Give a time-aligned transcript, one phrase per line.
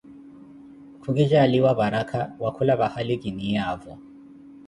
[1.01, 3.93] Ku ki jaaliwa paraka, wakula vahali ki niiyaavo.